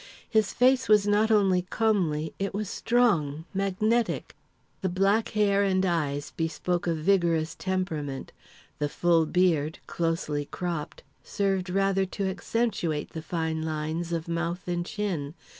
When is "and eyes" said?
5.61-6.33